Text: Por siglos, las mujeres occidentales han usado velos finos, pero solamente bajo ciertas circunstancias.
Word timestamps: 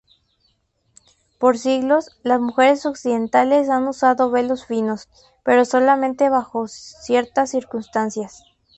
Por 1.37 1.59
siglos, 1.59 2.09
las 2.23 2.39
mujeres 2.41 2.87
occidentales 2.87 3.69
han 3.69 3.87
usado 3.87 4.31
velos 4.31 4.65
finos, 4.65 5.07
pero 5.43 5.63
solamente 5.63 6.27
bajo 6.31 6.67
ciertas 6.67 7.51
circunstancias. 7.51 8.41